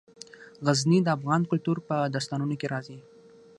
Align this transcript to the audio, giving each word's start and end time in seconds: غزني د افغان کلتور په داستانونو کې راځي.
غزني 0.65 0.99
د 1.03 1.07
افغان 1.17 1.41
کلتور 1.51 1.77
په 1.87 1.95
داستانونو 2.13 2.55
کې 2.59 2.67
راځي. 2.73 2.97